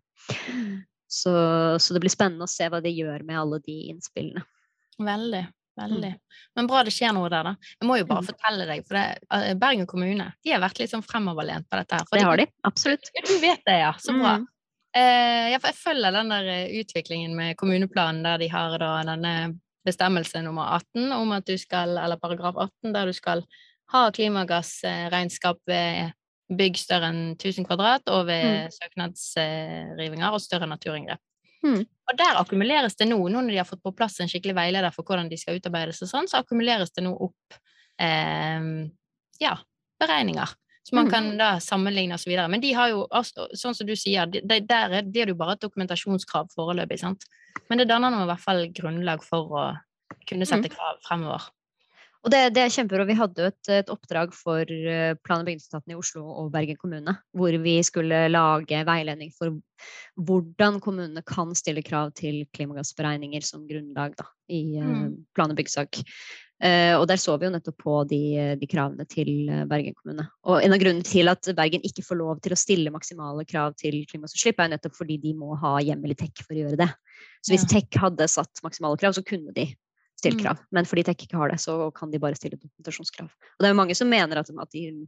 [0.52, 0.76] Mm.
[1.08, 1.32] Så,
[1.78, 4.42] så, det blir spennende å se hva de gjør med alle de innspillene.
[5.00, 5.46] Veldig.
[5.76, 6.10] Veldig.
[6.16, 6.42] Mm.
[6.56, 7.70] Men bra det skjer noe der, da.
[7.76, 8.28] Jeg må jo bare mm.
[8.30, 12.00] fortelle deg, for det, eh, Bergen kommune de har vært litt sånn fremoverlent på dette.
[12.00, 12.08] her.
[12.16, 13.10] det har de, absolutt.
[13.28, 13.92] Du vet det, ja.
[14.00, 14.38] Så bra.
[14.40, 14.48] Mm.
[14.96, 19.36] Eh, jeg følger den der eh, utviklingen med kommuneplanen der de har da denne
[19.86, 23.44] bestemmelse nummer 18 om at du skal, eller paragraf 18, der du skal
[23.92, 26.16] ha klimagassregnskap ved
[26.56, 28.74] bygg større enn 1000 kvadrat, og ved Mm.
[28.80, 31.20] søknadsrivinger og større naturinngrep.
[31.64, 31.80] Mm.
[31.86, 34.92] Og der akkumuleres det nå, nå når de har fått på plass en skikkelig veileder
[34.94, 37.56] for hvordan de skal utarbeides og sånn, så akkumuleres det nå opp
[37.98, 38.68] eh,
[39.40, 39.56] ja,
[40.00, 40.54] beregninger.
[40.86, 41.10] Så man Mm.
[41.10, 42.48] kan da sammenligne videre.
[42.48, 45.56] Men de har jo, sånn som du sier, de, de, der blir det jo bare
[45.56, 47.24] et dokumentasjonskrav foreløpig, sant.
[47.68, 49.64] Men det danner nå i hvert fall grunnlag for å
[50.28, 51.42] kunne sette krav fremover.
[52.26, 53.04] Og det, det er kjempebra.
[53.06, 56.78] Vi hadde jo et, et oppdrag for eh, plan- og bygningsetaten i Oslo og Bergen
[56.80, 59.54] kommune, hvor vi skulle lage veiledning for
[60.26, 65.14] hvordan kommunene kan stille krav til klimagassberegninger som grunnlag da, i eh, Mm.
[65.38, 66.02] plan- og byggesak.
[66.56, 68.18] Uh, og der så vi jo nettopp på de,
[68.56, 69.28] de kravene til
[69.68, 70.24] Bergen kommune.
[70.48, 73.74] Og en av grunnene til at Bergen ikke får lov til å stille maksimale krav
[73.76, 76.88] til klimagassutslipp, er nettopp fordi de må ha hjemmel i TEK for å gjøre det.
[77.44, 77.74] Så hvis Ja.
[77.76, 79.68] TEK hadde satt maksimale krav, så kunne de
[80.26, 80.42] stilt Mm.
[80.44, 80.58] krav.
[80.74, 83.30] Men fordi TEK ikke har det, så kan de bare stille dokumentasjonskrav.
[83.30, 85.06] Og det er jo mange som mener at, at, de,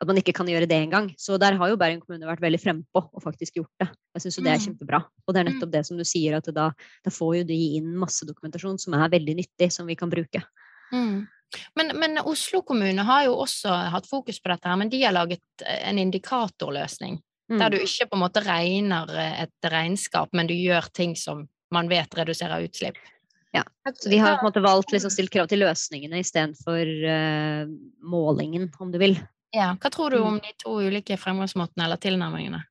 [0.00, 1.10] at man ikke kan gjøre det engang.
[1.18, 3.88] Så der har jo Bergen kommune vært veldig frempå og faktisk gjort det.
[4.14, 4.66] Jeg syns jo det er Mm.
[4.68, 5.00] kjempebra.
[5.26, 5.52] Og det er Mm.
[5.54, 6.70] nettopp det som du sier, at da,
[7.04, 10.42] da får jo de inn masse dokumentasjon som er veldig nyttig, som vi kan bruke.
[10.92, 11.26] Mm.
[11.76, 15.12] Men, men Oslo kommune har jo også hatt fokus på dette, her, men de har
[15.12, 17.20] laget eh, en indikatorløsning.
[17.50, 17.58] Mm.
[17.58, 21.48] Der du ikke på en måte regner eh, et regnskap, men du gjør ting som
[21.72, 22.96] man vet reduserer utslipp.
[23.52, 27.70] Ja, Så vi har på en måte valgt liksom stilt krav til løsningene istedenfor uh,
[28.02, 29.16] målingen, om du vil.
[29.54, 30.26] Ja, Hva tror du Mm.
[30.26, 32.62] om de to ulike fremgangsmåtene eller tilnærmingene?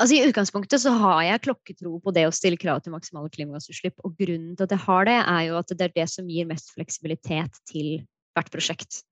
[0.00, 3.94] Altså I utgangspunktet så har jeg klokketro på det å stille krav til maksimale klimagassutslipp.
[4.02, 6.48] Og grunnen til at jeg har det, er jo at det er det som gir
[6.48, 9.02] mest fleksibilitet til hvert prosjekt.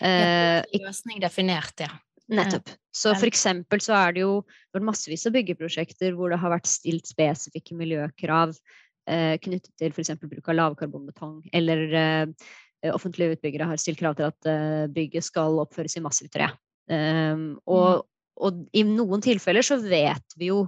[0.00, 1.90] Eh, Ja, løsning definert, ja.
[2.30, 2.70] nettopp.
[2.94, 6.70] Så for eksempel så er det jo vært massevis av byggeprosjekter hvor det har vært
[6.70, 8.56] stilt spesifikke miljøkrav eh,
[9.02, 10.12] knyttet til f.eks.
[10.20, 15.60] bruk av lavkarbonbetong, eller eh, offentlige utbyggere har stilt krav til at eh, bygget skal
[15.62, 16.50] oppføres i massivt tre.
[16.90, 18.08] Um, og,
[18.42, 20.64] og i noen tilfeller så vet vi jo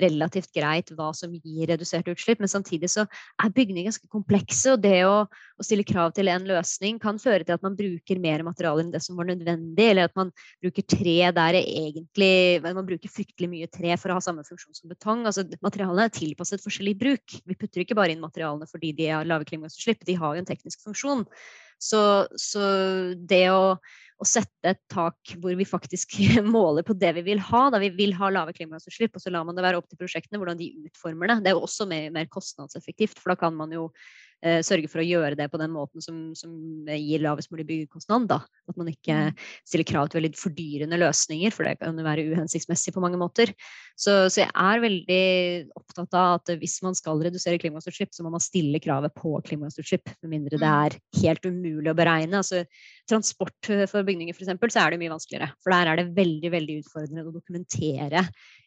[0.00, 4.82] relativt greit hva som gir reduserte utslipp, men samtidig så er bygninger ganske komplekse, og
[4.84, 8.44] det å, å stille krav til en løsning kan føre til at man bruker mer
[8.46, 10.32] materiale enn det som var nødvendig, eller at man
[10.64, 12.32] bruker tre der det egentlig
[12.66, 15.24] Man bruker fryktelig mye tre for å ha samme funksjon som betong.
[15.28, 17.36] Altså, materialene er tilpasset forskjellig bruk.
[17.46, 20.48] Vi putter ikke bare inn materialene fordi de har lave klimagassutslipp, de har jo en
[20.48, 21.24] teknisk funksjon.
[21.82, 22.00] Så,
[22.40, 22.64] så
[23.28, 23.76] det å
[24.16, 26.16] å sette et tak hvor vi faktisk
[26.56, 27.66] måler på det vi vil ha.
[27.72, 30.40] Da vi vil ha lave klimagassutslipp, og så lar man det være opp til prosjektene
[30.40, 31.40] hvordan de utformer det.
[31.44, 33.90] Det er jo også mer, mer kostnadseffektivt, for da kan man jo
[34.64, 36.52] sørge for å gjøre det på den måten som, som
[36.86, 38.28] gir lavest mulig byggekostnad.
[38.30, 38.40] Da.
[38.70, 39.32] At man ikke
[39.66, 43.52] stiller krav til veldig fordyrende løsninger, for det kan være uhensiktsmessig på mange måter.
[43.96, 45.22] Så, så jeg er veldig
[45.78, 50.12] opptatt av at hvis man skal redusere klimagassutslipp, så må man stille kravet på klimagassutslipp,
[50.22, 52.42] med mindre det er helt umulig å beregne.
[52.42, 52.64] Altså,
[53.08, 55.50] transport for bygninger eksempel, så er det mye vanskeligere.
[55.62, 58.24] For der er det veldig veldig utfordrende å dokumentere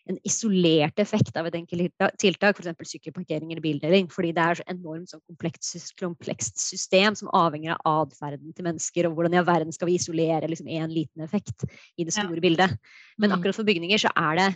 [0.10, 2.94] en isolert effekt av et enkelt tiltak, f.eks.
[2.96, 4.10] sykkelparkering eller bildeling.
[4.12, 9.08] Fordi det er så enormt sånn komplekst, komplekst system som avhenger av atferden til mennesker,
[9.08, 12.40] og hvordan i all verden skal vi isolere liksom én liten effekt i det store
[12.40, 12.46] ja.
[12.48, 12.76] bildet.
[13.18, 13.38] Men Mm.
[13.38, 14.50] akkurat for bygninger så er det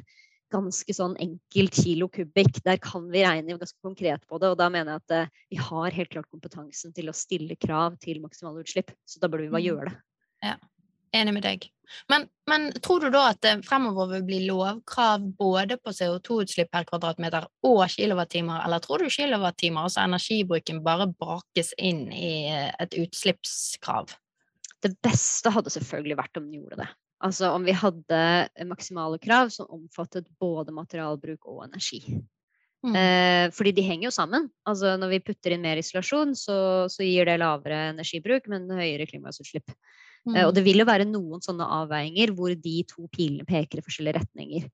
[0.54, 2.62] ganske sånn enkelt kilo kubikk.
[2.66, 5.62] Der kan vi regne ganske konkret på det, og da mener jeg at uh, vi
[5.62, 8.94] har helt klart kompetansen til å stille krav til maksimale utslipp.
[9.06, 9.98] Så da burde vi bare gjøre det.
[10.44, 10.58] Ja,
[11.16, 11.70] enig med deg.
[12.10, 16.88] Men, men, tror du da at det fremover vil bli lovkrav både på CO2-utslipp per
[16.90, 24.16] kvadratmeter og kilowattimer, eller tror du kilowattimer, altså energibruken, bare bakes inn i et utslippskrav?
[24.84, 26.90] Det beste hadde selvfølgelig vært om den gjorde det.
[27.24, 28.22] Altså om vi hadde
[28.68, 32.02] maksimale krav som omfattet både materialbruk og energi.
[32.84, 32.96] Mm.
[33.00, 34.50] Eh, fordi de henger jo sammen.
[34.68, 36.58] Altså når vi putter inn mer isolasjon, så,
[36.92, 39.72] så gir det lavere energibruk, men høyere klimagassutslipp.
[40.28, 40.36] Mm.
[40.36, 43.86] Eh, og det vil jo være noen sånne avveininger hvor de to pilene peker i
[43.86, 44.68] forskjellige retninger.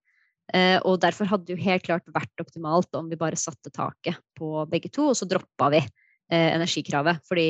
[0.53, 4.17] Eh, og derfor hadde det jo helt klart vært optimalt om vi bare satte taket
[4.37, 7.21] på begge to, og så droppa vi eh, energikravet.
[7.27, 7.49] fordi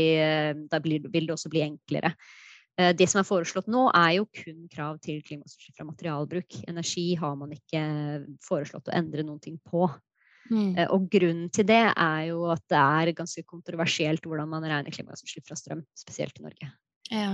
[0.71, 2.15] da vil det også bli enklere.
[2.79, 6.61] Det som er foreslått nå, er jo kun krav til klimautslipp fra materialbruk.
[6.63, 7.81] Energi har man ikke
[8.39, 9.89] foreslått å endre noen ting på.
[10.47, 10.87] Mm.
[10.95, 15.51] Og grunnen til det er jo at det er ganske kontroversielt hvordan man regner klimautslipp
[15.51, 16.71] fra strøm, spesielt i Norge.
[17.09, 17.31] Ja,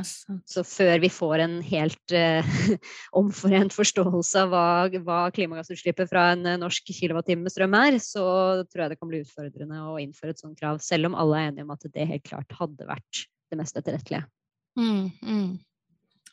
[0.48, 2.48] så før vi får en helt eh,
[3.20, 8.24] omforent forståelse av hva, hva klimagassutslippet fra en uh, norsk kilowattime med strøm er, så
[8.70, 11.52] tror jeg det kan bli utfordrende å innføre et sånt krav, selv om alle er
[11.52, 14.24] enige om at det helt klart hadde vært det mest etterrettelige.
[14.80, 15.50] Mm, mm.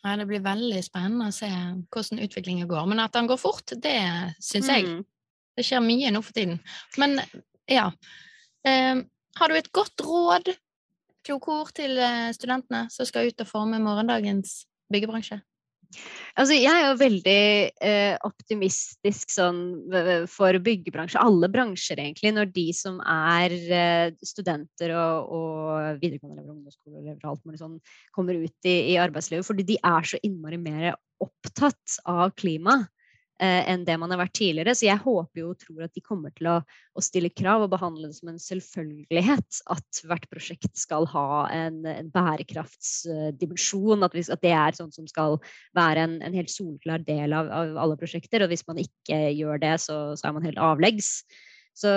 [0.02, 2.86] Ja, det blir veldig spennende å se hvordan utviklingen går.
[2.90, 3.98] Men at den går fort, det
[4.42, 4.86] syns jeg.
[4.86, 5.02] Mm.
[5.58, 6.58] Det skjer mye nå for tiden.
[6.98, 7.20] Men
[7.70, 7.90] ja.
[8.66, 9.02] Eh,
[9.38, 10.50] har du et godt råd,
[11.26, 11.96] kloke ord, til
[12.36, 15.40] studentene som skal ut og forme morgendagens byggebransje?
[16.40, 17.40] Altså, jeg er jo veldig
[17.84, 19.58] eh, optimistisk sånn
[20.32, 26.54] for byggebransje, alle bransjer egentlig, når de som er eh, studenter og, og videregående elever,
[26.56, 27.76] ungdomsskoleelever og alt mulig sånn,
[28.16, 29.46] kommer ut i, i, arbeidslivet.
[29.48, 32.90] Fordi de er så innmari mer opptatt av klima eh,
[33.42, 34.74] enn det man har vært tidligere.
[34.76, 36.56] Så jeg håper og tror at de kommer til å,
[36.94, 41.82] å, stille krav og behandle det som en selvfølgelighet at hvert prosjekt skal ha en,
[41.88, 44.06] en bærekraftsdimensjon.
[44.06, 45.38] At, at, det er sånn som skal
[45.78, 48.44] være en, en helt solklar del av, av, alle prosjekter.
[48.44, 51.22] Og hvis man ikke gjør det, så, så er man helt avleggs.
[51.74, 51.92] Så,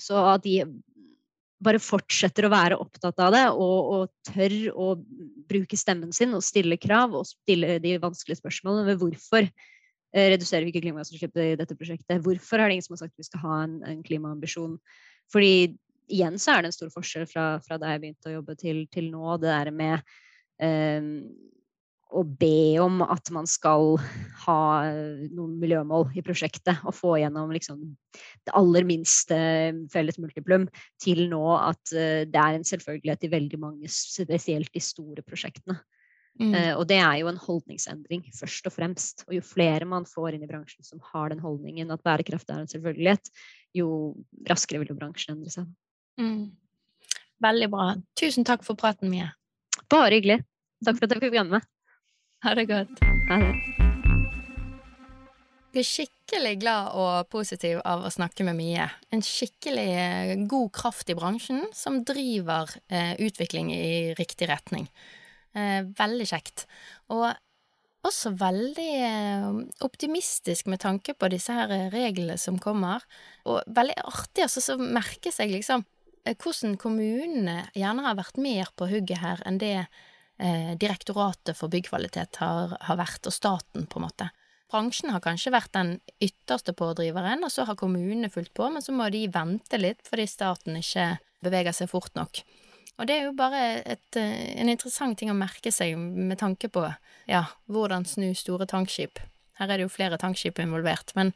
[0.00, 0.62] så at de
[1.58, 4.92] bare fortsetter å være opptatt av det og, og, tør å
[5.50, 9.77] bruke stemmen sin og stille krav og stille de vanskelige spørsmålene ved hvorfor Eh,
[10.14, 12.22] reduserer vi ikke klimagassutslippet i dette prosjektet?
[12.24, 14.78] Hvorfor er det ingen som har sagt at vi skal ha en, en klimaambisjon?
[15.32, 15.76] Fordi
[16.08, 18.82] igjen så er det en stor forskjell fra, fra da jeg begynte å jobbe til,
[18.92, 19.36] til nå.
[19.42, 20.00] Det der med
[20.64, 21.12] um,
[22.08, 23.98] å be om at man skal
[24.46, 24.60] ha
[25.28, 27.82] noen miljømål i prosjektet og få gjennom liksom,
[28.48, 29.36] det aller minste
[29.92, 30.64] felles multiplum,
[31.02, 35.76] til nå at uh, det er en selvfølgelighet i veldig mange, spesielt de store prosjektene.
[36.38, 36.52] Mm.
[36.54, 39.24] Uh, og det er jo en holdningsendring, først og fremst.
[39.26, 42.62] Og jo flere man får inn i bransjen som har den holdningen at bærekraft er
[42.62, 43.32] en selvfølgelighet,
[43.76, 43.88] jo
[44.48, 45.66] raskere vil jo bransjen endre seg.
[46.20, 46.54] Mm.
[47.42, 47.90] Veldig bra.
[48.18, 49.30] Tusen takk for praten, Mie.
[49.90, 50.40] Bare hyggelig.
[50.84, 51.68] Takk for at jeg fikk være med.
[52.46, 53.04] Ha det godt.
[53.30, 53.86] Ha det.
[55.68, 58.86] Jeg er skikkelig glad og positiv av å snakke med Mie.
[59.14, 64.88] En skikkelig eh, god kraft i bransjen som driver eh, utvikling i riktig retning.
[65.56, 66.66] Eh, veldig kjekt.
[67.14, 67.28] Og
[68.06, 69.46] også veldig eh,
[69.84, 73.04] optimistisk med tanke på disse her reglene som kommer.
[73.48, 75.84] Og veldig artig altså, så merke seg liksom
[76.24, 81.72] eh, hvordan kommunene gjerne har vært mer på hugget her enn det eh, Direktoratet for
[81.72, 84.30] byggkvalitet har, har, vært, og staten, på en måte.
[84.68, 88.92] Bransjen har kanskje vært den ytterste pådriveren, og så har kommunene fulgt på, men så
[88.92, 92.42] må de vente litt fordi staten ikke beveger seg fort nok.
[92.98, 96.68] Og det er jo bare et, eh, en interessant ting å merke seg med tanke
[96.68, 96.82] på
[97.30, 99.22] ja, hvordan snu store tankskip.
[99.58, 101.32] Her er det jo flere tankskip involvert, men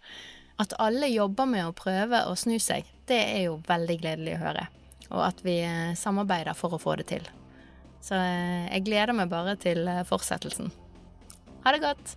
[0.62, 4.42] at alle jobber med å prøve å snu seg, det er jo veldig gledelig å
[4.42, 4.66] høre.
[5.12, 7.31] Og at vi eh, samarbeider for å få det til.
[8.03, 10.75] Så eh, jeg gleder meg bare til fortsettelsen.
[11.62, 12.16] Ha det godt!